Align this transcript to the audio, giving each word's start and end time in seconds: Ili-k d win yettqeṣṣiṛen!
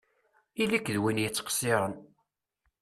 Ili-k 0.61 0.87
d 0.93 0.97
win 1.01 1.21
yettqeṣṣiṛen! 1.21 1.93